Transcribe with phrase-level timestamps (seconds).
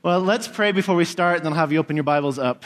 [0.00, 2.64] Well, let's pray before we start, and then I'll have you open your Bibles up.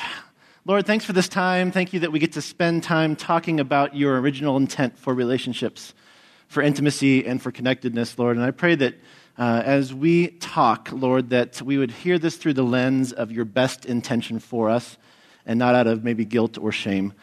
[0.66, 1.72] Lord, thanks for this time.
[1.72, 5.94] Thank you that we get to spend time talking about your original intent for relationships,
[6.48, 8.36] for intimacy, and for connectedness, Lord.
[8.36, 8.96] And I pray that
[9.38, 13.46] uh, as we talk, Lord, that we would hear this through the lens of your
[13.46, 14.98] best intention for us
[15.46, 17.14] and not out of maybe guilt or shame.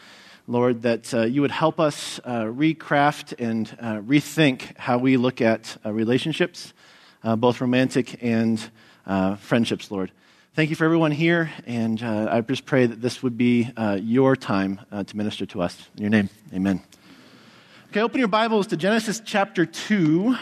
[0.48, 5.40] Lord, that uh, you would help us uh, recraft and uh, rethink how we look
[5.40, 6.74] at uh, relationships,
[7.24, 8.72] uh, both romantic and
[9.06, 10.12] uh, friendships, Lord.
[10.56, 13.98] Thank you for everyone here, and uh, I just pray that this would be uh,
[14.02, 15.88] your time uh, to minister to us.
[15.96, 16.82] In your name, amen.
[17.92, 20.36] Okay, open your Bibles to Genesis chapter 2.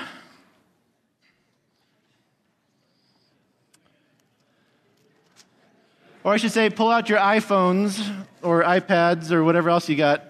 [6.24, 8.06] Or I should say, pull out your iPhones
[8.42, 10.24] or iPads or whatever else you got.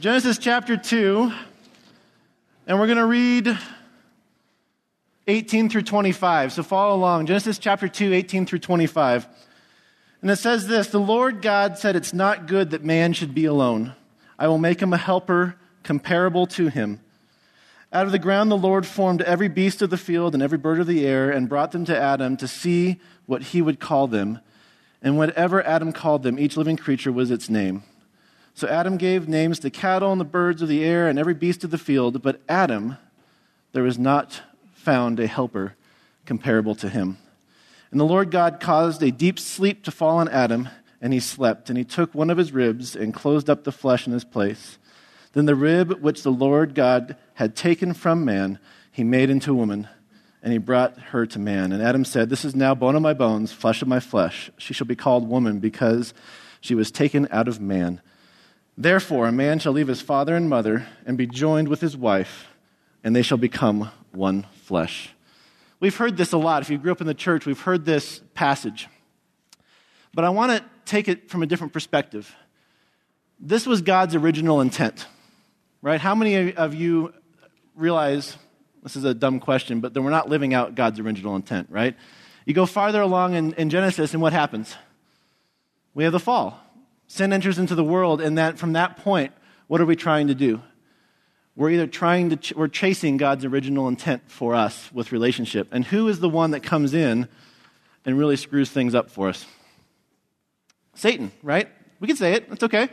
[0.00, 1.32] Genesis chapter 2,
[2.66, 3.56] and we're going to read
[5.26, 6.52] 18 through 25.
[6.52, 7.26] So follow along.
[7.26, 9.26] Genesis chapter 2, 18 through 25.
[10.20, 13.44] And it says this The Lord God said, It's not good that man should be
[13.44, 13.94] alone.
[14.38, 17.00] I will make him a helper comparable to him.
[17.92, 20.80] Out of the ground the Lord formed every beast of the field and every bird
[20.80, 24.40] of the air and brought them to Adam to see what he would call them.
[25.00, 27.84] And whatever Adam called them, each living creature was its name.
[28.54, 31.62] So Adam gave names to cattle and the birds of the air and every beast
[31.64, 32.96] of the field, but Adam,
[33.72, 34.40] there was not
[34.84, 35.74] found a helper
[36.26, 37.18] comparable to him.
[37.90, 40.68] And the Lord God caused a deep sleep to fall on Adam,
[41.00, 41.68] and he slept.
[41.68, 44.78] And he took one of his ribs and closed up the flesh in his place.
[45.32, 48.58] Then the rib which the Lord God had taken from man,
[48.90, 49.88] he made into woman,
[50.42, 51.72] and he brought her to man.
[51.72, 54.50] And Adam said, This is now bone of my bones, flesh of my flesh.
[54.58, 56.14] She shall be called woman, because
[56.60, 58.00] she was taken out of man.
[58.76, 62.48] Therefore, a man shall leave his father and mother and be joined with his wife,
[63.02, 65.10] and they shall become one flesh.
[65.80, 66.62] We've heard this a lot.
[66.62, 68.88] If you grew up in the church, we've heard this passage.
[70.14, 72.34] But I want to take it from a different perspective.
[73.38, 75.06] This was God's original intent,
[75.82, 76.00] right?
[76.00, 77.12] How many of you
[77.74, 78.36] realize
[78.82, 81.96] this is a dumb question, but then we're not living out God's original intent, right?
[82.46, 84.74] You go farther along in, in Genesis, and what happens?
[85.92, 86.60] We have the fall.
[87.08, 89.32] Sin enters into the world, and that from that point,
[89.66, 90.62] what are we trying to do?
[91.56, 95.68] We're either trying to, ch- we're chasing God's original intent for us with relationship.
[95.70, 97.28] And who is the one that comes in
[98.04, 99.46] and really screws things up for us?
[100.94, 101.68] Satan, right?
[102.00, 102.48] We can say it.
[102.50, 102.88] It's okay.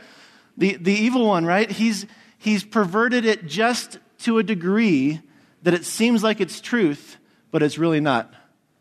[0.56, 1.70] The, the evil one, right?
[1.70, 2.06] He's,
[2.38, 5.20] he's perverted it just to a degree
[5.62, 7.16] that it seems like it's truth,
[7.50, 8.32] but it's really not,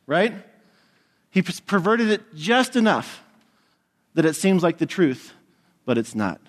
[0.05, 0.33] right?
[1.29, 3.23] He perverted it just enough
[4.13, 5.33] that it seems like the truth,
[5.85, 6.41] but it's not.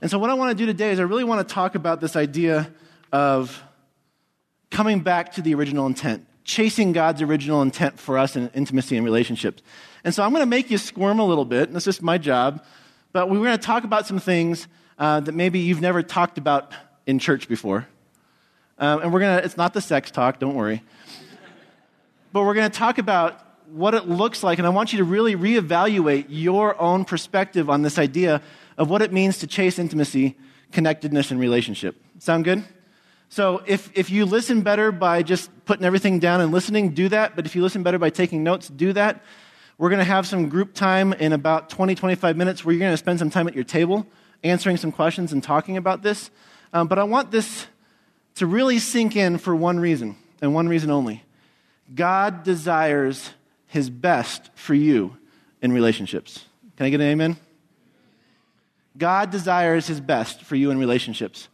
[0.00, 2.00] And so, what I want to do today is I really want to talk about
[2.00, 2.70] this idea
[3.12, 3.62] of
[4.70, 9.04] coming back to the original intent, chasing God's original intent for us in intimacy and
[9.04, 9.62] relationships.
[10.02, 12.18] And so, I'm going to make you squirm a little bit, and that's just my
[12.18, 12.64] job.
[13.12, 14.66] But we're going to talk about some things
[14.98, 16.72] uh, that maybe you've never talked about
[17.06, 17.86] in church before.
[18.78, 20.82] Um, and we're going to, it's not the sex talk, don't worry.
[22.32, 25.04] but we're going to talk about what it looks like, and I want you to
[25.04, 28.42] really reevaluate your own perspective on this idea
[28.76, 30.36] of what it means to chase intimacy,
[30.72, 31.96] connectedness, and relationship.
[32.18, 32.64] Sound good?
[33.28, 37.34] So if, if you listen better by just putting everything down and listening, do that.
[37.34, 39.22] But if you listen better by taking notes, do that.
[39.76, 42.92] We're going to have some group time in about 20, 25 minutes where you're going
[42.92, 44.06] to spend some time at your table
[44.44, 46.30] answering some questions and talking about this.
[46.72, 47.66] Um, but I want this
[48.36, 51.24] to really sink in for one reason, and one reason only.
[51.94, 53.30] God desires
[53.66, 55.16] his best for you
[55.60, 56.44] in relationships.
[56.76, 57.36] Can I get an amen?
[58.96, 61.48] God desires his best for you in relationships.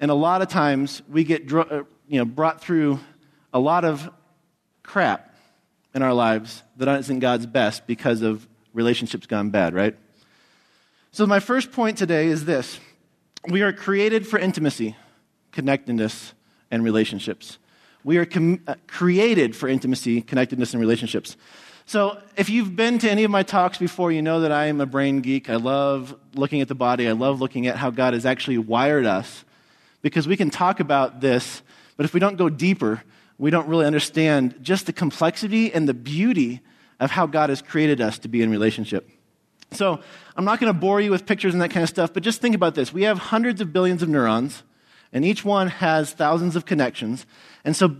[0.00, 3.00] And a lot of times we get uh, you know, brought through
[3.54, 4.10] a lot of
[4.82, 5.34] crap
[5.94, 9.96] in our lives that isn't God's best because of relationships gone bad, right?
[11.12, 12.80] So, my first point today is this
[13.48, 14.96] we are created for intimacy,
[15.50, 16.32] connectedness,
[16.70, 17.58] and relationships.
[18.04, 21.36] We are com- uh, created for intimacy, connectedness, and relationships.
[21.84, 24.80] So, if you've been to any of my talks before, you know that I am
[24.80, 25.50] a brain geek.
[25.50, 29.04] I love looking at the body, I love looking at how God has actually wired
[29.04, 29.44] us
[30.00, 31.62] because we can talk about this,
[31.96, 33.02] but if we don't go deeper,
[33.38, 36.60] we don't really understand just the complexity and the beauty
[37.00, 39.10] of how God has created us to be in relationship.
[39.72, 40.00] So,
[40.36, 42.40] I'm not going to bore you with pictures and that kind of stuff, but just
[42.40, 42.92] think about this.
[42.92, 44.62] We have hundreds of billions of neurons,
[45.12, 47.26] and each one has thousands of connections.
[47.64, 47.96] And so,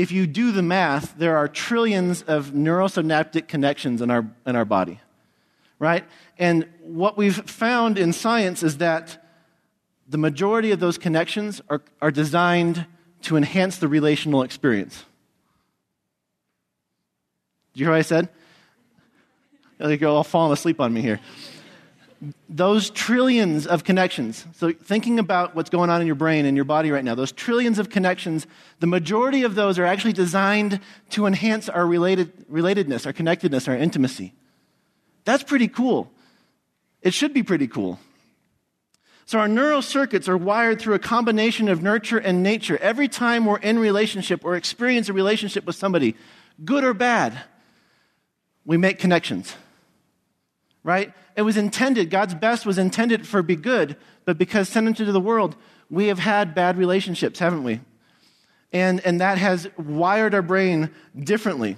[0.00, 4.64] if you do the math, there are trillions of neurosynaptic connections in our, in our
[4.64, 4.98] body,
[5.78, 6.04] right?
[6.38, 9.22] And what we've found in science is that
[10.08, 12.86] the majority of those connections are, are designed
[13.22, 15.04] to enhance the relational experience.
[17.74, 18.30] Do you hear what I said?
[19.78, 21.20] You're all falling asleep on me here.
[22.48, 24.44] Those trillions of connections.
[24.54, 27.32] So, thinking about what's going on in your brain and your body right now, those
[27.32, 28.46] trillions of connections,
[28.80, 30.80] the majority of those are actually designed
[31.10, 34.34] to enhance our related, relatedness, our connectedness, our intimacy.
[35.24, 36.10] That's pretty cool.
[37.00, 37.98] It should be pretty cool.
[39.30, 42.76] So our neural circuits are wired through a combination of nurture and nature.
[42.78, 46.16] Every time we're in relationship or experience a relationship with somebody,
[46.64, 47.44] good or bad,
[48.64, 49.54] we make connections.
[50.82, 51.12] Right?
[51.36, 55.20] It was intended, God's best was intended for be good, but because sent into the
[55.20, 55.56] world,
[55.90, 57.80] we have had bad relationships, haven't we?
[58.72, 61.76] And, and that has wired our brain differently.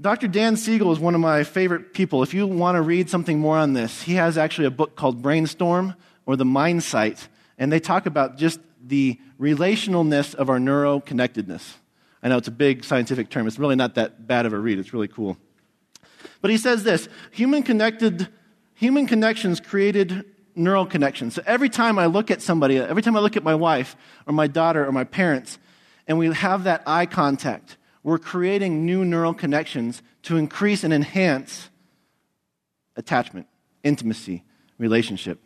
[0.00, 0.28] Dr.
[0.28, 2.22] Dan Siegel is one of my favorite people.
[2.22, 5.22] If you want to read something more on this, he has actually a book called
[5.22, 7.28] Brainstorm or The Mindsight,
[7.58, 11.74] and they talk about just the relationalness of our neuroconnectedness.
[12.22, 13.46] I know it's a big scientific term.
[13.46, 14.78] It's really not that bad of a read.
[14.78, 15.36] It's really cool.
[16.40, 18.28] But he says this human connected
[18.74, 20.24] human connections created
[20.54, 21.34] neural connections.
[21.34, 23.96] So every time I look at somebody, every time I look at my wife
[24.26, 25.58] or my daughter or my parents,
[26.06, 31.70] and we have that eye contact, we're creating new neural connections to increase and enhance
[32.96, 33.46] attachment,
[33.82, 34.44] intimacy,
[34.78, 35.40] relationship.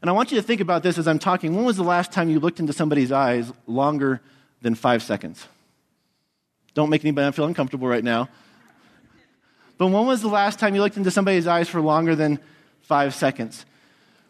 [0.00, 1.54] And I want you to think about this as I'm talking.
[1.54, 4.20] When was the last time you looked into somebody's eyes longer
[4.60, 5.46] than five seconds?
[6.74, 8.28] Don't make anybody feel uncomfortable right now.
[9.82, 12.38] But when was the last time you looked into somebody's eyes for longer than
[12.82, 13.66] five seconds?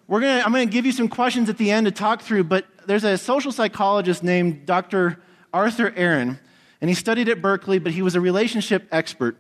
[0.09, 2.45] We're gonna, I'm going to give you some questions at the end to talk through,
[2.45, 5.21] but there's a social psychologist named Dr.
[5.53, 6.39] Arthur Aron,
[6.81, 9.37] and he studied at Berkeley, but he was a relationship expert.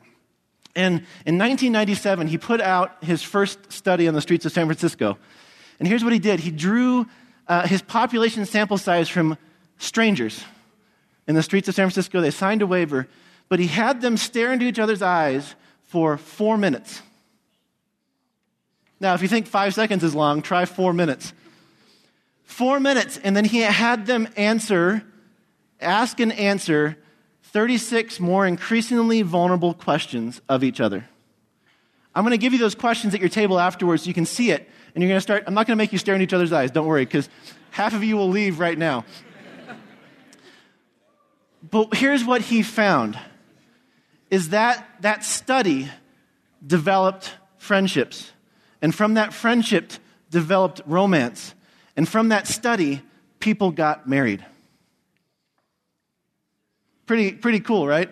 [0.76, 5.16] And in 1997, he put out his first study on the streets of San Francisco.
[5.78, 7.06] And here's what he did he drew
[7.48, 9.38] uh, his population sample size from
[9.78, 10.44] strangers
[11.26, 12.20] in the streets of San Francisco.
[12.20, 13.08] They signed a waiver,
[13.48, 15.54] but he had them stare into each other's eyes
[15.92, 17.02] for four minutes.
[18.98, 21.34] Now, if you think five seconds is long, try four minutes.
[22.44, 25.02] Four minutes, and then he had them answer,
[25.82, 26.96] ask and answer
[27.42, 31.06] 36 more increasingly vulnerable questions of each other.
[32.14, 34.50] I'm going to give you those questions at your table afterwards so you can see
[34.50, 34.66] it.
[34.94, 36.54] And you're going to start, I'm not going to make you stare in each other's
[36.54, 37.28] eyes, don't worry, because
[37.70, 39.04] half of you will leave right now.
[41.70, 43.18] But here's what he found
[44.32, 45.90] is that that study
[46.66, 48.32] developed friendships.
[48.80, 49.92] And from that friendship
[50.30, 51.54] developed romance.
[51.96, 53.02] And from that study,
[53.40, 54.44] people got married.
[57.04, 58.08] Pretty, pretty cool, right?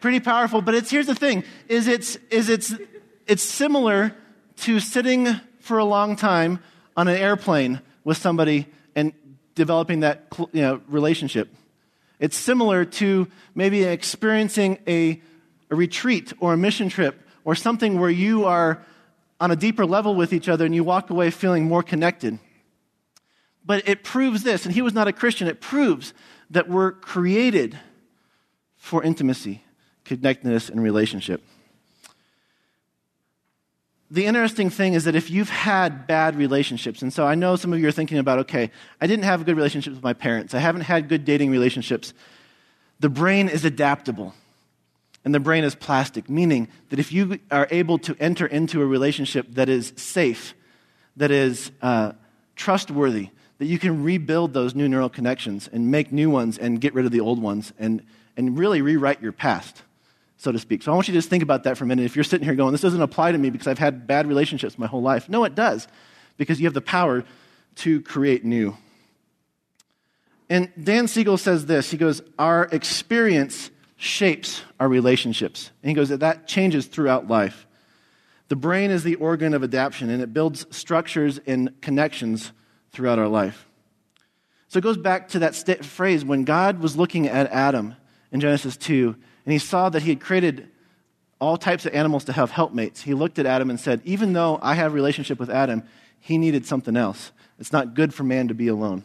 [0.00, 0.60] Pretty powerful.
[0.60, 2.74] But it's here's the thing: is it's is it's
[3.28, 4.14] it's similar
[4.62, 5.28] to sitting
[5.60, 6.58] for a long time
[6.96, 9.12] on an airplane with somebody and
[9.54, 11.54] developing that you know, relationship.
[12.18, 15.20] It's similar to maybe experiencing a,
[15.70, 18.84] a retreat or a mission trip or something where you are
[19.40, 22.38] on a deeper level with each other and you walk away feeling more connected.
[23.66, 26.12] But it proves this, and he was not a Christian, it proves
[26.50, 27.78] that we're created
[28.76, 29.64] for intimacy,
[30.04, 31.42] connectedness, and relationship
[34.14, 37.72] the interesting thing is that if you've had bad relationships, and so I know some
[37.72, 38.70] of you are thinking about, okay,
[39.00, 42.14] I didn't have good relationships with my parents, I haven't had good dating relationships.
[43.00, 44.32] The brain is adaptable,
[45.24, 48.86] and the brain is plastic, meaning that if you are able to enter into a
[48.86, 50.54] relationship that is safe,
[51.16, 52.12] that is uh,
[52.54, 56.94] trustworthy, that you can rebuild those new neural connections and make new ones and get
[56.94, 58.00] rid of the old ones and,
[58.36, 59.82] and really rewrite your past
[60.44, 60.82] so to speak.
[60.82, 62.04] So I want you to just think about that for a minute.
[62.04, 64.78] If you're sitting here going, this doesn't apply to me because I've had bad relationships
[64.78, 65.28] my whole life.
[65.28, 65.88] No, it does,
[66.36, 67.24] because you have the power
[67.76, 68.76] to create new.
[70.48, 75.70] And Dan Siegel says this he goes, Our experience shapes our relationships.
[75.82, 77.66] And he goes, that, that changes throughout life.
[78.48, 82.52] The brain is the organ of adaptation, and it builds structures and connections
[82.92, 83.66] throughout our life.
[84.68, 87.96] So it goes back to that st- phrase when God was looking at Adam
[88.30, 90.68] in Genesis 2 and he saw that he had created
[91.40, 93.02] all types of animals to have helpmates.
[93.02, 95.82] He looked at Adam and said, Even though I have relationship with Adam,
[96.20, 97.32] he needed something else.
[97.58, 99.04] It's not good for man to be alone.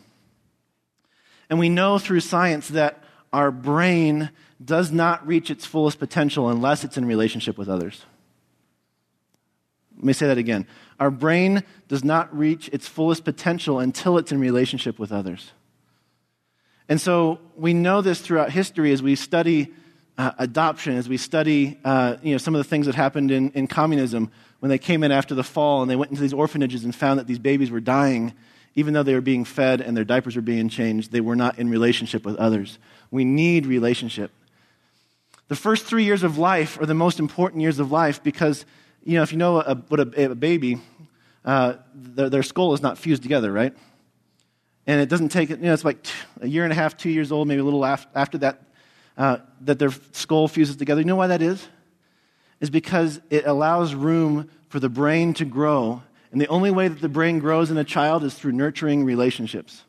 [1.50, 3.04] And we know through science that
[3.34, 4.30] our brain
[4.64, 8.06] does not reach its fullest potential unless it's in relationship with others.
[9.98, 10.66] Let me say that again.
[11.00, 15.52] Our brain does not reach its fullest potential until it's in relationship with others.
[16.88, 19.74] And so we know this throughout history as we study
[20.20, 23.52] uh, adoption, as we study uh, you know, some of the things that happened in,
[23.52, 26.84] in communism when they came in after the fall and they went into these orphanages
[26.84, 28.34] and found that these babies were dying,
[28.76, 31.58] even though they were being fed and their diapers were being changed, they were not
[31.58, 32.80] in relationship with others.
[33.12, 34.32] We need relationship.
[35.48, 38.66] The first three years of life are the most important years of life because,
[39.06, 40.82] you know, if you know a, what a, a baby,
[41.46, 43.74] uh, their, their skull is not fused together, right?
[44.86, 46.06] And it doesn't take, you know, it's like
[46.42, 48.64] a year and a half, two years old, maybe a little after that,
[49.20, 51.02] uh, that their skull fuses together.
[51.02, 51.68] You know why that is?
[52.62, 56.02] Is because it allows room for the brain to grow.
[56.32, 59.84] And the only way that the brain grows in a child is through nurturing relationships.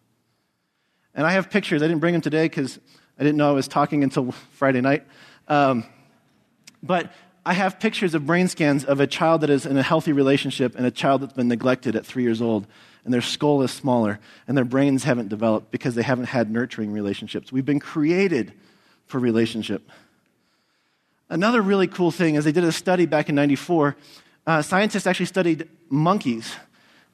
[1.14, 1.80] And I have pictures.
[1.80, 2.80] I didn't bring them today because
[3.18, 5.06] I didn't know I was talking until Friday night.
[5.46, 5.84] Um,
[6.82, 7.12] but
[7.46, 10.74] I have pictures of brain scans of a child that is in a healthy relationship
[10.76, 12.66] and a child that's been neglected at three years old.
[13.04, 14.18] And their skull is smaller
[14.48, 17.52] and their brains haven't developed because they haven't had nurturing relationships.
[17.52, 18.54] We've been created
[19.10, 19.90] for relationship.
[21.28, 23.96] Another really cool thing is they did a study back in 94.
[24.46, 26.54] Uh, scientists actually studied monkeys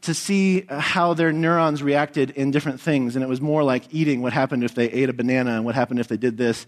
[0.03, 3.17] to see how their neurons reacted in different things.
[3.17, 5.75] And it was more like eating what happened if they ate a banana and what
[5.75, 6.67] happened if they did this.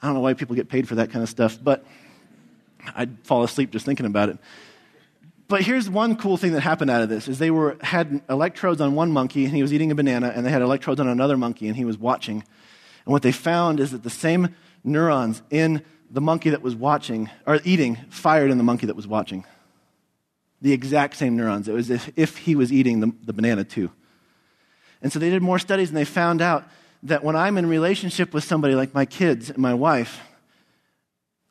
[0.00, 1.84] I don't know why people get paid for that kind of stuff, but
[2.94, 4.38] I'd fall asleep just thinking about it.
[5.48, 8.80] But here's one cool thing that happened out of this is they were, had electrodes
[8.80, 11.36] on one monkey and he was eating a banana, and they had electrodes on another
[11.36, 12.44] monkey and he was watching.
[13.04, 14.54] And what they found is that the same
[14.84, 19.06] neurons in the monkey that was watching or eating fired in the monkey that was
[19.06, 19.44] watching
[20.62, 21.68] the exact same neurons.
[21.68, 23.90] It was if, if he was eating the, the banana too.
[25.02, 26.64] And so they did more studies and they found out
[27.02, 30.20] that when I'm in relationship with somebody like my kids and my wife,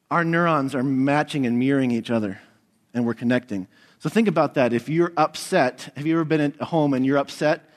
[0.09, 2.39] our neurons are matching and mirroring each other
[2.93, 3.67] and we're connecting.
[3.99, 4.71] So think about that.
[4.71, 7.69] If you're upset, have you ever been at home and you're upset?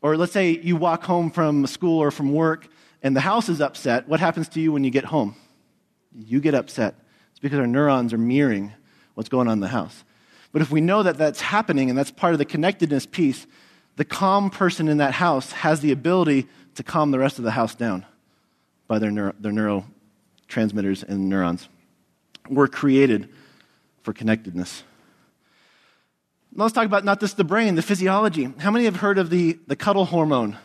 [0.00, 2.68] Or let's say you walk home from school or from work
[3.02, 4.08] and the house is upset.
[4.08, 5.36] What happens to you when you get home?
[6.14, 6.94] You get upset.
[7.30, 8.72] It's because our neurons are mirroring
[9.14, 10.04] what's going on in the house.
[10.52, 13.46] But if we know that that's happening and that's part of the connectedness piece,
[13.96, 17.50] the calm person in that house has the ability to calm the rest of the
[17.50, 18.06] house down
[18.86, 21.68] by their, neuro, their neurotransmitters and neurons.
[22.48, 23.28] We're created
[24.02, 24.82] for connectedness.
[26.54, 28.52] Now let's talk about not just the brain, the physiology.
[28.58, 30.56] How many have heard of the, the cuddle hormone,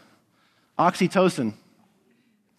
[0.79, 1.53] oxytocin?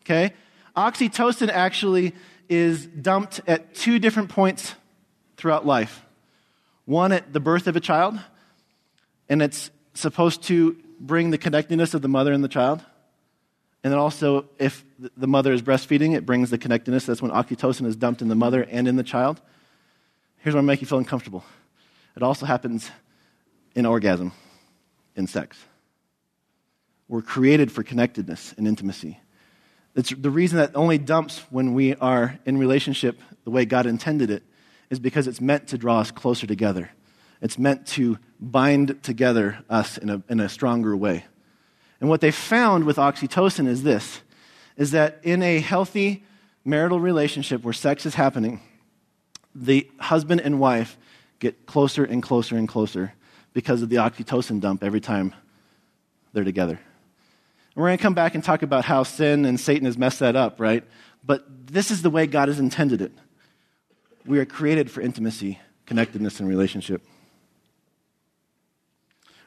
[0.04, 0.32] Okay?
[0.76, 2.14] Oxytocin actually
[2.49, 4.75] is dumped at two different points
[5.37, 6.02] throughout life
[6.84, 8.18] one at the birth of a child,
[9.28, 12.82] and it's supposed to bring the connectedness of the mother and the child.
[13.82, 14.84] And then also, if
[15.16, 17.06] the mother is breastfeeding, it brings the connectedness.
[17.06, 19.40] That's when oxytocin is dumped in the mother and in the child.
[20.38, 21.44] Here's what will make you feel uncomfortable
[22.16, 22.90] it also happens
[23.75, 24.32] in orgasm,
[25.16, 25.58] in sex.
[27.08, 29.18] We're created for connectedness and intimacy.
[29.95, 34.31] It's the reason that only dumps when we are in relationship the way God intended
[34.31, 34.43] it
[34.91, 36.91] is because it's meant to draw us closer together.
[37.41, 41.25] It's meant to bind together us in a, in a stronger way.
[42.01, 44.21] And what they found with oxytocin is this
[44.77, 46.25] is that in a healthy
[46.65, 48.61] marital relationship where sex is happening,
[49.55, 50.99] the husband and wife
[51.39, 53.13] get closer and closer and closer
[53.53, 55.33] because of the oxytocin dump every time
[56.33, 56.81] they're together.
[57.75, 60.21] And we're going to come back and talk about how sin and Satan has messed
[60.21, 60.85] that up, right?
[61.25, 63.12] But this is the way God has intended it.
[64.25, 67.02] We are created for intimacy, connectedness, and relationship.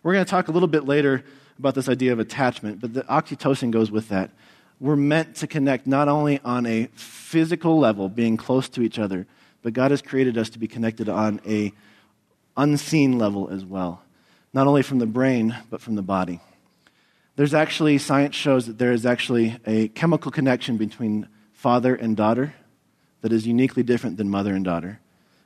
[0.03, 1.23] We're going to talk a little bit later
[1.57, 4.31] about this idea of attachment, but the oxytocin goes with that.
[4.79, 9.25] We're meant to connect not only on a physical level, being close to each other,
[9.63, 11.73] but God has created us to be connected on a
[12.55, 14.01] unseen level as well,
[14.53, 16.39] not only from the brain, but from the body.
[17.37, 22.55] There's actually, science shows that there is actually a chemical connection between father and daughter
[23.21, 24.99] that is uniquely different than mother and daughter,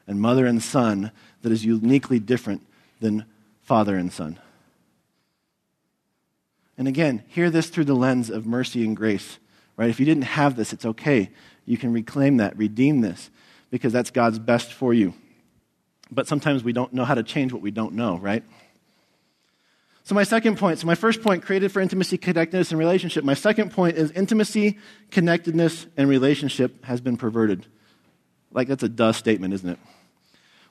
[0.08, 2.66] and mother and son that is uniquely different
[3.02, 3.26] than
[3.62, 4.40] father and son.
[6.78, 9.38] And again, hear this through the lens of mercy and grace,
[9.76, 9.90] right?
[9.90, 11.30] If you didn't have this, it's okay.
[11.66, 13.30] You can reclaim that, redeem this,
[13.70, 15.14] because that's God's best for you.
[16.10, 18.46] But sometimes we don't know how to change what we don't know, right?
[20.04, 23.24] So, my second point so, my first point, created for intimacy, connectedness, and relationship.
[23.24, 24.80] My second point is intimacy,
[25.12, 27.68] connectedness, and relationship has been perverted.
[28.52, 29.80] Like, that's a duh statement, isn't it?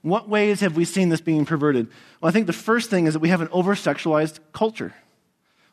[0.02, 1.88] What ways have we seen this being perverted?
[2.20, 4.94] Well, I think the first thing is that we have an over sexualized culture.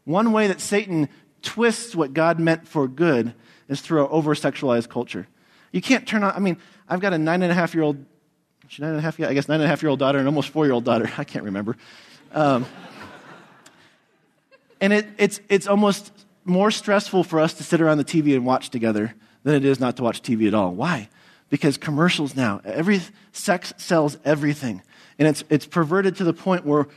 [0.04, 1.10] One way that Satan
[1.42, 3.34] twists what God meant for good
[3.70, 5.28] is through our over sexualized culture.
[5.72, 6.58] You can't turn on, I mean,
[6.90, 7.98] I've got a nine and a half year old,
[8.80, 10.28] nine and a half, yeah, I guess nine and a half year old daughter and
[10.28, 11.10] almost four year old daughter.
[11.18, 11.78] I can't remember.
[12.34, 12.66] Um,
[14.81, 16.12] and it, it's, it's almost
[16.46, 19.79] more stressful for us to sit around the TV and watch together than it is
[19.79, 20.74] not to watch TV at all.
[20.74, 21.10] Why?
[21.50, 24.81] Because commercials now, every sex sells everything.
[25.19, 26.88] And it's, it's perverted to the point where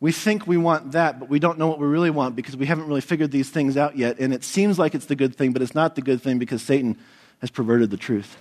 [0.00, 2.66] we think we want that, but we don't know what we really want because we
[2.66, 4.18] haven't really figured these things out yet.
[4.18, 6.62] And it seems like it's the good thing, but it's not the good thing because
[6.62, 6.96] Satan
[7.40, 8.36] has perverted the truth.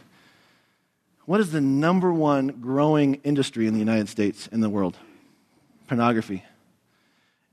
[1.26, 4.98] What is the number one growing industry in the United States, in the world?
[5.88, 6.44] Pornography.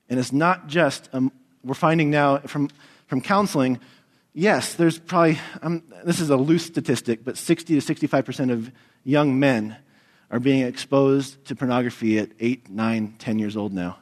[0.09, 1.33] And it's not just, um,
[1.65, 2.69] we're finding now from,
[3.07, 3.81] from counseling,
[4.35, 8.71] yes, there's probably, um, this is a loose statistic, but 60 to 65% of
[9.05, 9.77] young men
[10.31, 13.99] are being exposed to pornography at 8, 9, 10 years old now.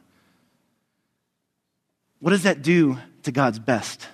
[2.19, 4.07] What does that do to God's best?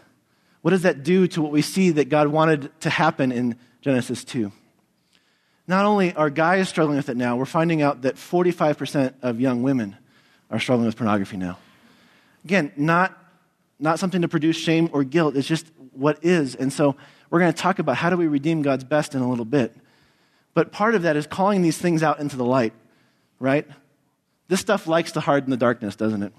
[0.61, 4.23] What does that do to what we see that God wanted to happen in Genesis
[4.23, 4.51] 2?
[5.67, 9.61] Not only are guys struggling with it now, we're finding out that 45% of young
[9.61, 9.95] women
[10.49, 11.59] are struggling with pornography now.
[12.43, 13.17] Again, not,
[13.79, 16.55] not something to produce shame or guilt, it's just what is.
[16.55, 16.95] And so
[17.29, 19.75] we're going to talk about how do we redeem God's best in a little bit.
[20.53, 22.73] But part of that is calling these things out into the light,
[23.39, 23.67] right?
[24.47, 26.33] This stuff likes to harden the darkness, doesn't it?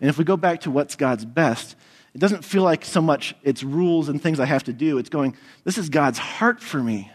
[0.00, 1.76] And if we go back to what's God's best,
[2.14, 4.98] it doesn't feel like so much it's rules and things I have to do.
[4.98, 7.10] It's going, this is God's heart for me.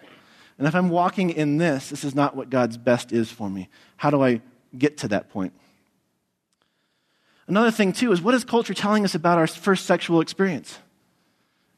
[0.58, 3.70] And if I'm walking in this, this is not what God's best is for me.
[3.98, 4.42] How do I
[4.76, 5.54] get to that point?
[7.48, 10.78] Another thing, too, is what is culture telling us about our first sexual experience?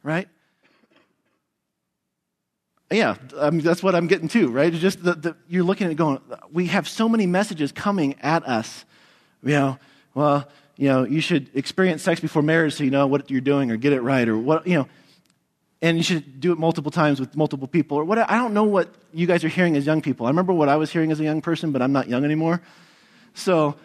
[0.02, 0.28] Right?
[2.90, 4.72] Yeah, I mean, that's what I'm getting to, right?
[4.72, 8.46] It's just that you're looking at it going, we have so many messages coming at
[8.48, 8.84] us.
[9.44, 9.78] You know,
[10.12, 13.70] well, you know, you should experience sex before marriage so you know what you're doing
[13.70, 14.88] or get it right or what, you know,
[15.80, 18.18] and you should do it multiple times with multiple people or what.
[18.18, 20.26] I don't know what you guys are hearing as young people.
[20.26, 22.60] I remember what I was hearing as a young person, but I'm not young anymore.
[23.34, 23.76] So,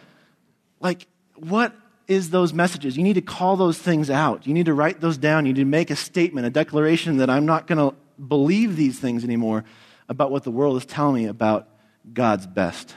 [0.80, 1.06] like,
[1.38, 1.74] what
[2.08, 2.96] is those messages?
[2.96, 4.46] You need to call those things out.
[4.46, 5.46] You need to write those down.
[5.46, 8.98] You need to make a statement, a declaration that I'm not going to believe these
[8.98, 9.64] things anymore
[10.08, 11.68] about what the world is telling me about
[12.12, 12.94] God's best.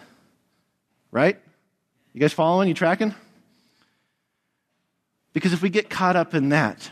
[1.12, 1.40] Right?
[2.14, 2.68] You guys following?
[2.68, 3.16] You tracking?
[5.34, 6.92] Because if we get caught up in that,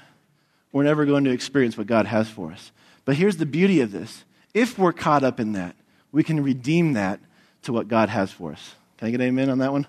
[0.72, 2.72] we're never going to experience what God has for us.
[3.06, 5.75] But here's the beauty of this if we're caught up in that,
[6.12, 7.20] we can redeem that
[7.63, 8.75] to what God has for us.
[8.98, 9.88] Can I get amen on that one?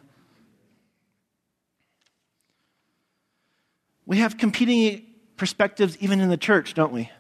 [4.09, 7.11] We have competing perspectives even in the church, don't we?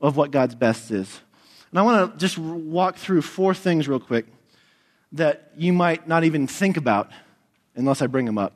[0.00, 1.20] Of what God's best is.
[1.72, 4.26] And I want to just walk through four things real quick
[5.10, 7.10] that you might not even think about
[7.74, 8.52] unless I bring them up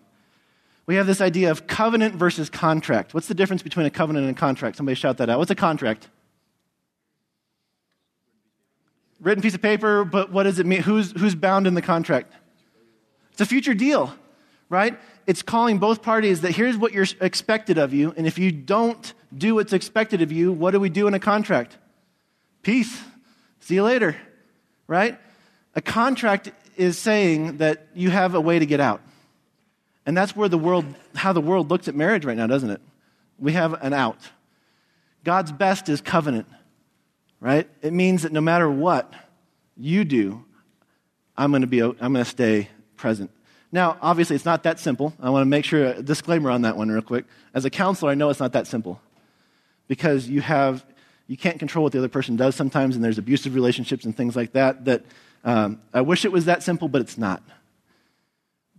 [0.89, 3.13] we have this idea of covenant versus contract.
[3.13, 4.79] What's the difference between a covenant and a contract?
[4.79, 5.39] Somebody shout that out.
[5.39, 6.09] What's a contract?
[9.21, 10.81] Written piece of paper, but what does it mean?
[10.81, 12.33] Who's, who's bound in the contract?
[13.33, 14.15] It's a future deal,
[14.69, 14.99] right?
[15.27, 19.13] It's calling both parties that here's what you're expected of you, and if you don't
[19.37, 21.77] do what's expected of you, what do we do in a contract?
[22.63, 23.01] Peace.
[23.61, 24.17] See you later,
[24.87, 25.19] right?
[25.75, 29.01] A contract is saying that you have a way to get out.
[30.07, 32.81] And that's where the world, how the world looks at marriage right now, doesn't it?
[33.39, 34.19] We have an out.
[35.25, 36.47] God's best is covenant,
[37.41, 37.69] right?
[37.83, 39.13] It means that no matter what
[39.77, 40.45] you do,
[41.37, 43.31] I'm going to be, I'm going to stay present.
[43.71, 45.13] Now, obviously, it's not that simple.
[45.21, 47.27] I want to make sure a disclaimer on that one real quick.
[47.53, 49.01] As a counselor, I know it's not that simple
[49.89, 50.85] because you have
[51.27, 54.35] you can't control what the other person does sometimes, and there's abusive relationships and things
[54.35, 54.87] like that.
[54.87, 55.05] That
[55.45, 57.43] um, I wish it was that simple, but it's not.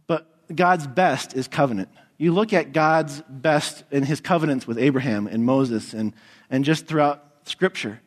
[0.07, 1.89] But God's best is covenant.
[2.17, 6.13] You look at God's best in his covenants with Abraham and Moses and,
[6.49, 8.01] and just throughout Scripture.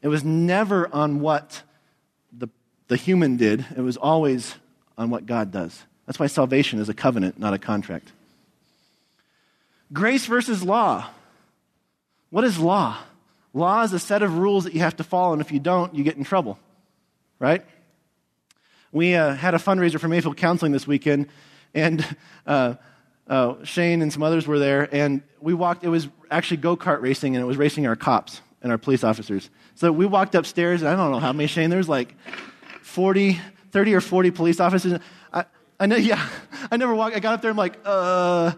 [0.00, 1.62] It was never on what
[2.32, 2.48] the,
[2.86, 4.54] the human did, it was always
[4.96, 5.84] on what God does.
[6.08, 8.12] That's why salvation is a covenant, not a contract.
[9.92, 11.06] Grace versus law.
[12.30, 12.96] What is law?
[13.52, 15.94] Law is a set of rules that you have to follow, and if you don't,
[15.94, 16.58] you get in trouble,
[17.38, 17.62] right?
[18.90, 21.28] We uh, had a fundraiser for Mayfield Counseling this weekend,
[21.74, 22.02] and
[22.46, 22.76] uh,
[23.28, 25.84] uh, Shane and some others were there, and we walked.
[25.84, 29.04] It was actually go kart racing, and it was racing our cops and our police
[29.04, 29.50] officers.
[29.74, 32.14] So we walked upstairs, and I don't know how many, Shane, there was like
[32.80, 33.38] 40,
[33.72, 34.98] 30 or 40 police officers.
[35.80, 36.28] I, know, yeah,
[36.70, 37.16] I never walked.
[37.16, 38.52] I got up there, and I'm like, uh,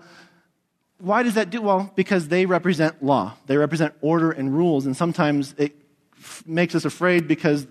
[0.99, 1.63] why does that do?
[1.63, 5.75] Well, because they represent law, they represent order and rules, and sometimes it
[6.19, 7.67] f- makes us afraid because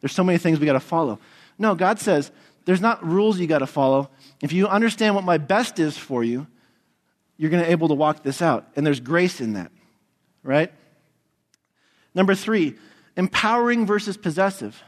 [0.00, 1.18] there's so many things we got to follow.
[1.58, 2.32] No, God says
[2.64, 4.10] there's not rules you got to follow.
[4.40, 6.46] If you understand what my best is for you,
[7.36, 8.68] you're going to be able to walk this out.
[8.76, 9.70] And there's grace in that,
[10.42, 10.72] right?
[12.14, 12.76] Number three,
[13.16, 14.82] empowering versus possessive.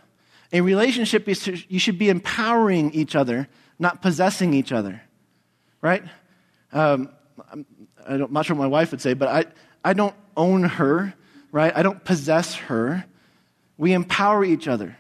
[0.53, 3.49] A relationship, you should be empowering each other,
[3.83, 5.03] not possessing each other,
[5.83, 6.05] right?
[6.73, 7.11] Um,
[7.51, 7.67] I'm,
[8.07, 9.45] I'm not sure what my wife would say, but I,
[9.85, 11.13] I don't own her,
[11.51, 11.73] right?
[11.77, 13.05] I don't possess her.
[13.77, 14.97] We empower each other.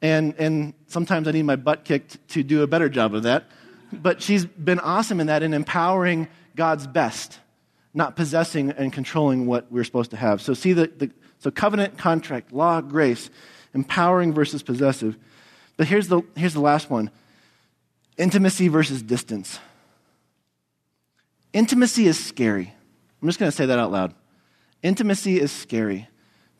[0.00, 3.44] And, and sometimes I need my butt kicked to do a better job of that.
[3.92, 7.40] But she's been awesome in that, in empowering God's best,
[7.92, 10.40] not possessing and controlling what we're supposed to have.
[10.40, 13.30] So, see the, the so covenant, contract, law, grace.
[13.74, 15.18] empowering versus possessive.
[15.76, 17.10] But here's the, here's the last one
[18.22, 19.58] intimacy versus distance.
[21.52, 22.72] Intimacy is scary.
[23.20, 24.14] I'm just going to say that out loud.
[24.82, 26.08] Intimacy is scary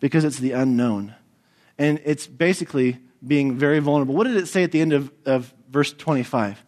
[0.01, 1.15] because it's the unknown.
[1.79, 4.15] And it's basically being very vulnerable.
[4.15, 6.63] What did it say at the end of, of verse 25?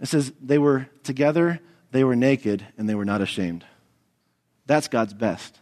[0.00, 3.64] It says, They were together, they were naked, and they were not ashamed.
[4.66, 5.58] That's God's best,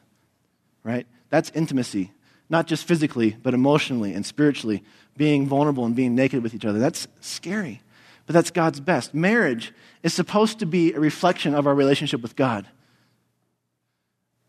[0.84, 1.06] right?
[1.30, 2.12] That's intimacy,
[2.50, 4.84] not just physically, but emotionally and spiritually,
[5.16, 6.78] being vulnerable and being naked with each other.
[6.78, 7.80] That's scary,
[8.26, 9.14] but that's God's best.
[9.14, 12.66] Marriage is supposed to be a reflection of our relationship with God.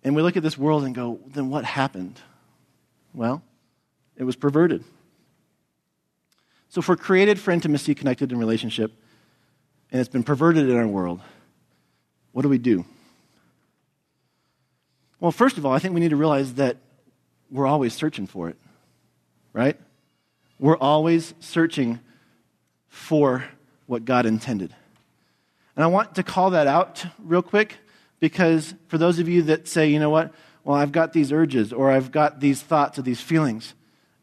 [0.03, 2.19] And we look at this world and go, then what happened?
[3.13, 3.43] Well,
[4.15, 4.83] it was perverted.
[6.69, 8.93] So if we're created for intimacy, connected in relationship,
[9.91, 11.19] and it's been perverted in our world,
[12.31, 12.85] what do we do?
[15.19, 16.77] Well, first of all, I think we need to realize that
[17.51, 18.57] we're always searching for it,
[19.53, 19.77] right?
[20.57, 21.99] We're always searching
[22.87, 23.43] for
[23.91, 24.73] what God intended.
[25.75, 27.77] And I want to call that out real quick
[28.21, 31.73] because for those of you that say, you know what, well, I've got these urges
[31.73, 33.73] or I've got these thoughts or these feelings,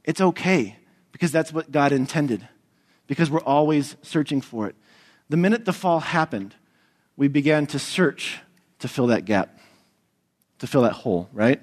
[0.04, 0.76] it's okay
[1.12, 2.48] because that's what God intended,
[3.06, 4.74] because we're always searching for it.
[5.28, 6.54] The minute the fall happened,
[7.18, 8.38] we began to search
[8.78, 9.58] to fill that gap,
[10.60, 11.60] to fill that hole, right?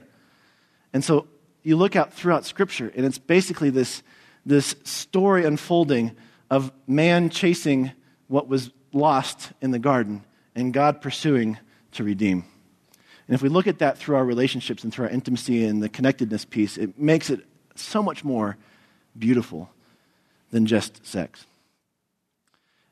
[0.93, 1.27] And so
[1.63, 4.03] you look out throughout Scripture, and it's basically this,
[4.45, 6.15] this story unfolding
[6.49, 7.91] of man chasing
[8.27, 10.23] what was lost in the garden
[10.55, 11.57] and God pursuing
[11.93, 12.45] to redeem.
[13.27, 15.89] And if we look at that through our relationships and through our intimacy and the
[15.89, 17.41] connectedness piece, it makes it
[17.75, 18.57] so much more
[19.17, 19.69] beautiful
[20.51, 21.45] than just sex.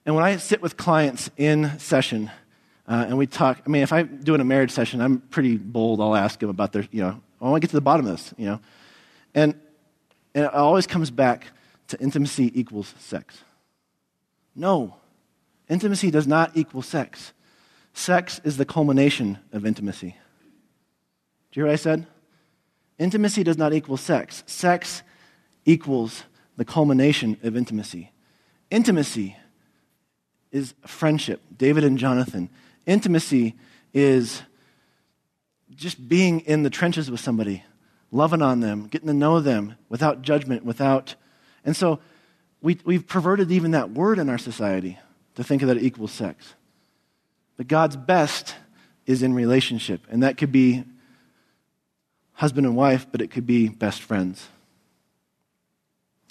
[0.06, 2.30] And when I sit with clients in session
[2.88, 6.02] uh, and we talk, I mean, if I'm doing a marriage session, I'm pretty bold.
[6.02, 8.12] I'll ask them about their, you know, I want to get to the bottom of
[8.12, 8.60] this, you know.
[9.34, 9.56] And,
[10.36, 11.48] and it always comes back
[11.94, 13.44] to intimacy equals sex.
[14.56, 14.98] No,
[15.70, 17.34] intimacy does not equal sex.
[17.94, 20.16] Sex is the culmination of intimacy.
[21.52, 22.08] Do you hear what I said?
[22.98, 24.44] Intimacy does not equal sex.
[24.48, 25.04] Sex
[25.66, 26.24] equals
[26.58, 28.12] the culmination of intimacy.
[28.72, 29.38] Intimacy
[30.52, 31.42] is friendship.
[31.56, 32.50] David and Jonathan.
[32.86, 33.56] Intimacy
[33.94, 34.42] is
[35.76, 37.64] just being in the trenches with somebody,
[38.12, 41.16] loving on them, getting to know them without judgment, without.
[41.66, 42.00] And so
[42.62, 45.00] we, we've perverted even that word in our society
[45.36, 46.54] to think of that equals sex.
[47.58, 48.56] But God's best
[49.06, 50.84] is in relationship, and that could be
[52.34, 54.48] husband and wife, but it could be best friends.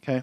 [0.03, 0.23] Okay?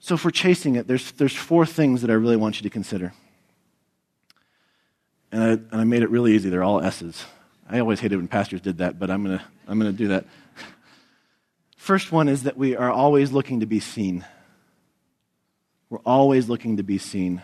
[0.00, 3.12] So we're chasing it, there's, there's four things that I really want you to consider.
[5.32, 6.48] And I, and I made it really easy.
[6.48, 7.24] They're all S's.
[7.68, 10.08] I always hated when pastors did that, but I'm going to I'm going to do
[10.08, 10.26] that.
[11.84, 14.24] First one is that we are always looking to be seen.
[15.90, 17.42] We're always looking to be seen.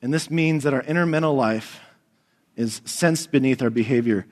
[0.00, 1.78] And this means that our inner mental life
[2.56, 4.24] is sensed beneath our behavior,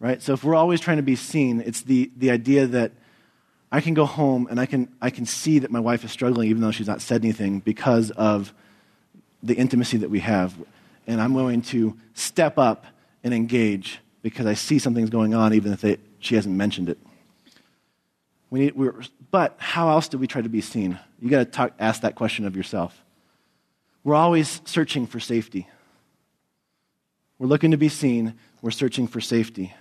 [0.00, 0.20] right?
[0.20, 2.90] So if we're always trying to be seen, it's the, the idea that
[3.70, 6.50] I can go home and I can, I can see that my wife is struggling
[6.50, 8.52] even though she's not said anything because of
[9.40, 10.52] the intimacy that we have.
[11.06, 12.86] And I'm going to step up
[13.22, 16.98] and engage because I see something's going on even if they, she hasn't mentioned it.
[18.54, 18.94] We need, we're,
[19.32, 20.96] but how else do we try to be seen?
[21.18, 22.96] You got to ask that question of yourself.
[24.04, 25.66] We're always searching for safety.
[27.40, 29.74] We're looking to be seen, we're searching for safety.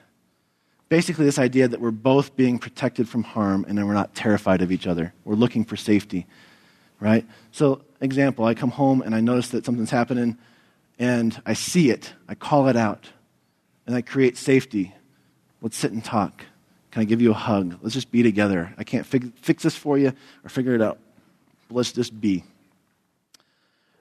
[0.89, 4.63] Basically, this idea that we're both being protected from harm and then we're not terrified
[4.63, 5.13] of each other.
[5.23, 6.25] We're looking for safety,
[6.99, 7.27] right?
[7.51, 10.35] So, example, I come home and I notice that something's happening
[10.97, 13.07] and I see it, I call it out,
[13.85, 14.95] and I create safety.
[15.61, 16.43] Let's sit and talk.
[16.93, 17.79] Can I give you a hug?
[17.81, 18.71] Let's just be together.
[18.77, 20.99] I can't fig- fix this for you or figure it out.
[21.67, 22.43] But let's just be.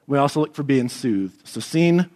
[0.07, 1.49] We also look for being soothed.
[1.49, 2.11] So, seen,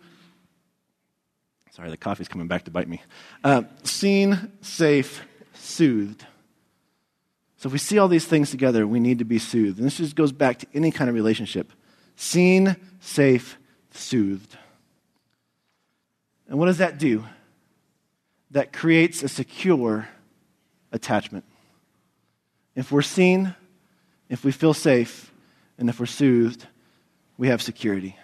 [1.70, 3.00] sorry, the coffee's coming back to bite me.
[3.42, 5.22] Uh, seen, safe,
[5.54, 6.26] soothed.
[7.56, 9.78] So, if we see all these things together, we need to be soothed.
[9.78, 11.72] And this just goes back to any kind of relationship
[12.16, 13.56] seen, safe,
[13.92, 14.58] soothed.
[16.48, 17.24] And what does that do?
[18.50, 20.10] That creates a secure
[20.96, 21.44] attachment.
[22.74, 23.54] If we're seen,
[24.28, 25.30] if we feel safe,
[25.78, 26.66] and if we're soothed,
[27.38, 28.16] we have security.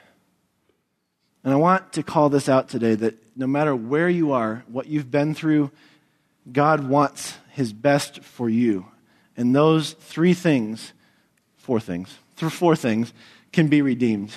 [1.45, 4.87] And I want to call this out today that no matter where you are, what
[4.87, 5.71] you've been through,
[6.51, 8.87] God wants his best for you.
[9.37, 10.93] And those three things,
[11.57, 13.13] four things, through four things,
[13.53, 14.33] can be redeemed.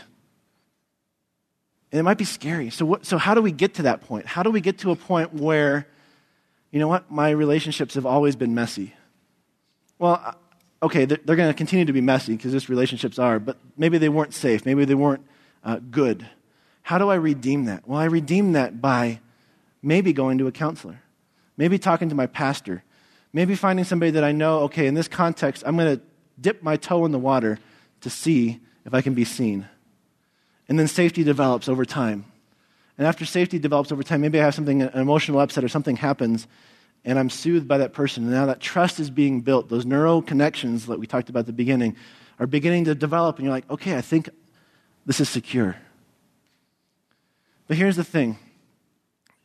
[1.91, 2.69] And it might be scary.
[2.69, 4.25] So, what, so, how do we get to that point?
[4.25, 5.87] How do we get to a point where,
[6.75, 8.93] you know what, my relationships have always been messy?
[9.97, 10.33] well, uh,
[10.83, 13.97] okay, they're, they're going to continue to be messy because just relationships are, but maybe
[13.97, 14.65] they weren't safe.
[14.65, 15.25] Maybe they weren't
[15.63, 16.27] uh, good.
[16.81, 17.87] How do I redeem that?
[17.87, 19.21] Well, I redeem that by
[19.81, 21.01] maybe going to a counselor,
[21.57, 22.83] maybe talking to my pastor,
[23.31, 26.03] maybe finding somebody that I know, okay, in this context, I'm going to
[26.39, 27.57] dip my toe in the water
[28.01, 29.67] to see if I can be seen.
[30.67, 32.25] And then safety develops over time.
[32.97, 35.97] And after safety develops over time, maybe I have something, an emotional upset or something
[35.97, 36.47] happens,
[37.03, 38.23] and I'm soothed by that person.
[38.23, 39.69] And now that trust is being built.
[39.69, 41.95] Those neural connections that we talked about at the beginning
[42.39, 44.29] are beginning to develop, and you're like, okay, I think
[45.05, 45.75] this is secure.
[47.67, 48.37] But here's the thing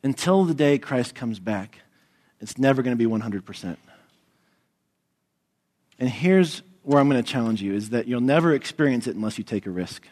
[0.03, 1.79] until the day Christ comes back,
[2.39, 3.77] it's never going to be 100%.
[5.99, 9.37] And here's where I'm going to challenge you is that you'll never experience it unless
[9.37, 10.07] you take a risk.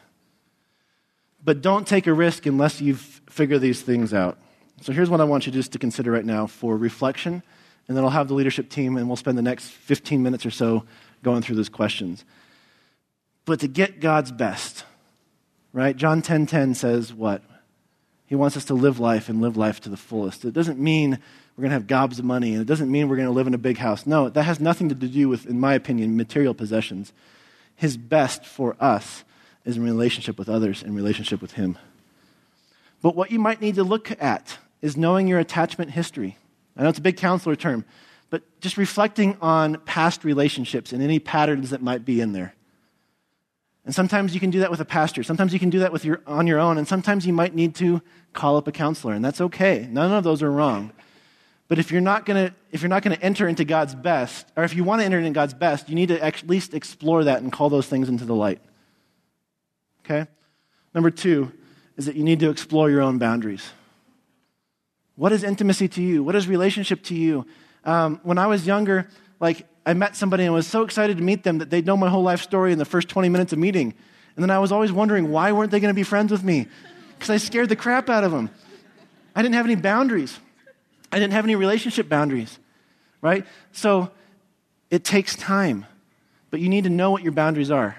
[1.43, 4.37] But don't take a risk unless you figure these things out.
[4.81, 7.43] So here's what I want you just to consider right now for reflection,
[7.87, 10.51] and then I'll have the leadership team and we'll spend the next 15 minutes or
[10.51, 10.85] so
[11.23, 12.23] going through those questions.
[13.45, 14.85] But to get God's best,
[15.73, 15.95] right?
[15.95, 17.41] John 10:10 10, 10 says what?
[18.27, 20.45] He wants us to live life and live life to the fullest.
[20.45, 21.17] It doesn't mean
[21.57, 23.47] we're going to have gobs of money, and it doesn't mean we're going to live
[23.47, 24.05] in a big house.
[24.05, 27.11] No, that has nothing to do with, in my opinion, material possessions.
[27.75, 29.23] His best for us
[29.65, 31.77] is in relationship with others, in relationship with Him.
[33.01, 36.37] But what you might need to look at is knowing your attachment history.
[36.77, 37.85] I know it's a big counselor term,
[38.29, 42.53] but just reflecting on past relationships and any patterns that might be in there.
[43.85, 45.23] And sometimes you can do that with a pastor.
[45.23, 46.77] Sometimes you can do that with your, on your own.
[46.77, 48.01] And sometimes you might need to
[48.33, 49.13] call up a counselor.
[49.13, 49.87] And that's okay.
[49.89, 50.91] None of those are wrong.
[51.67, 54.47] But if you're not going to if you're not going to enter into God's best,
[54.55, 57.23] or if you want to enter into God's best, you need to at least explore
[57.23, 58.61] that and call those things into the light.
[60.05, 60.27] Okay?
[60.93, 61.51] Number two
[61.97, 63.69] is that you need to explore your own boundaries.
[65.15, 66.23] What is intimacy to you?
[66.23, 67.45] What is relationship to you?
[67.83, 69.09] Um, when I was younger,
[69.39, 72.09] like I met somebody and was so excited to meet them that they'd know my
[72.09, 73.93] whole life story in the first 20 minutes of meeting.
[74.35, 76.67] And then I was always wondering why weren't they going to be friends with me?
[77.17, 78.49] Because I scared the crap out of them.
[79.35, 80.39] I didn't have any boundaries.
[81.11, 82.59] I didn't have any relationship boundaries,
[83.21, 83.45] right?
[83.71, 84.11] So
[84.89, 85.85] it takes time,
[86.51, 87.97] but you need to know what your boundaries are.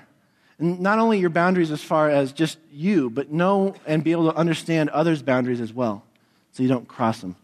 [0.61, 4.37] Not only your boundaries as far as just you, but know and be able to
[4.37, 6.05] understand others' boundaries as well,
[6.53, 7.35] so you don't cross them.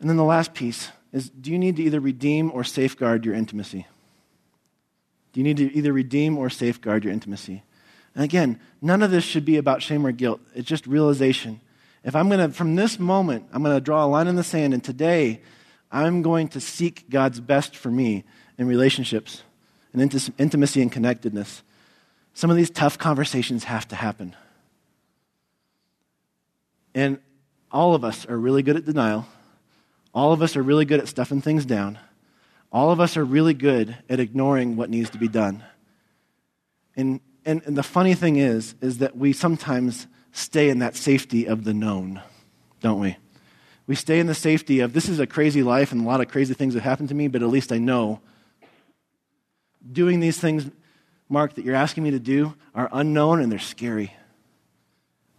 [0.00, 3.34] And then the last piece is do you need to either redeem or safeguard your
[3.34, 3.86] intimacy?
[5.32, 7.62] Do you need to either redeem or safeguard your intimacy?
[8.14, 10.40] And again, none of this should be about shame or guilt.
[10.54, 11.60] It's just realization.
[12.04, 14.42] If I'm going to, from this moment, I'm going to draw a line in the
[14.42, 15.40] sand, and today
[15.90, 18.24] I'm going to seek God's best for me
[18.58, 19.42] in relationships
[19.92, 21.62] and intimacy and connectedness.
[22.34, 24.36] Some of these tough conversations have to happen.
[26.94, 27.18] And
[27.72, 29.26] all of us are really good at denial.
[30.12, 31.98] All of us are really good at stuffing things down.
[32.72, 35.64] All of us are really good at ignoring what needs to be done.
[36.96, 41.46] And, and, and the funny thing is, is that we sometimes stay in that safety
[41.46, 42.20] of the known,
[42.80, 43.16] don't we?
[43.86, 46.28] We stay in the safety of this is a crazy life and a lot of
[46.28, 48.20] crazy things have happened to me, but at least I know.
[49.92, 50.70] Doing these things,
[51.28, 54.12] Mark, that you're asking me to do are unknown and they're scary.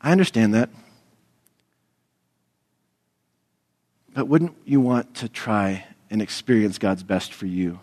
[0.02, 0.70] I understand that.
[4.14, 7.80] But wouldn't you want to try and experience God's best for you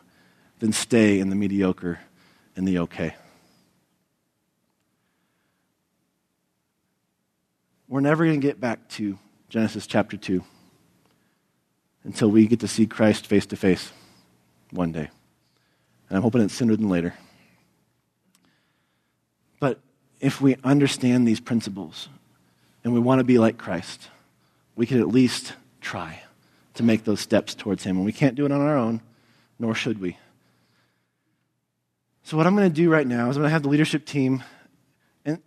[0.58, 2.00] than stay in the mediocre
[2.56, 3.14] and the okay?
[7.88, 9.18] We're never going to get back to
[9.48, 10.44] Genesis chapter 2
[12.04, 13.90] until we get to see Christ face to face
[14.70, 15.08] one day.
[16.08, 17.14] And I'm hoping it's sooner than later.
[19.60, 19.80] But
[20.20, 22.08] if we understand these principles
[22.84, 24.08] and we want to be like Christ,
[24.76, 26.22] we can at least try
[26.74, 27.96] to make those steps towards Him.
[27.96, 29.00] And we can't do it on our own,
[29.58, 30.16] nor should we.
[32.22, 34.04] So, what I'm going to do right now is I'm going to have the leadership
[34.04, 34.44] team,
[35.24, 35.40] and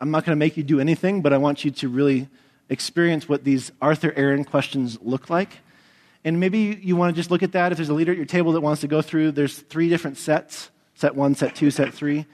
[0.00, 2.28] I'm not going to make you do anything, but I want you to really
[2.68, 5.58] experience what these Arthur Aron questions look like.
[6.26, 7.70] And maybe you want to just look at that.
[7.70, 10.18] If there's a leader at your table that wants to go through, there's three different
[10.18, 12.26] sets set one, set two, set three.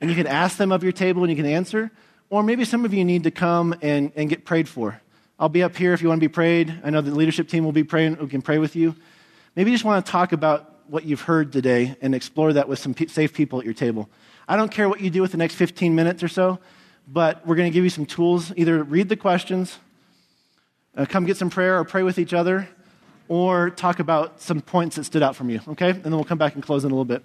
[0.00, 1.90] And you can ask them of your table and you can answer.
[2.30, 5.02] Or maybe some of you need to come and, and get prayed for.
[5.38, 6.80] I'll be up here if you want to be prayed.
[6.82, 8.96] I know the leadership team will be praying, we can pray with you.
[9.54, 12.78] Maybe you just want to talk about what you've heard today and explore that with
[12.78, 14.08] some safe people at your table.
[14.48, 16.58] I don't care what you do with the next 15 minutes or so,
[17.06, 18.50] but we're going to give you some tools.
[18.56, 19.78] Either read the questions,
[20.96, 22.68] uh, come get some prayer, or pray with each other,
[23.28, 25.90] or talk about some points that stood out from you, okay?
[25.90, 27.22] And then we'll come back and close in a little bit.